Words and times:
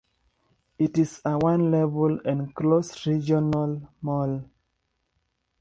It 0.79 0.97
is 0.97 1.21
a 1.23 1.37
one-level, 1.37 2.21
enclosed 2.21 3.05
regional 3.05 3.87
mall. 4.01 4.49